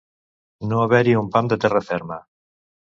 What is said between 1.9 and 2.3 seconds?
ferma.